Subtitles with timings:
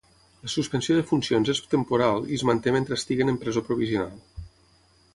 [0.45, 4.21] La suspensió de funcions és temporal i es manté mentre estiguin en presó provisional.